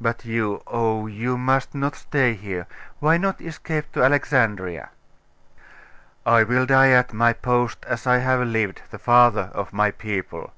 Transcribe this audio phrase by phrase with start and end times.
[0.00, 2.68] But you oh, you must not stay here.
[3.00, 4.90] Why not escape to Alexandria?'
[6.24, 10.52] 'I will die at my post as I have lived, the father of my people.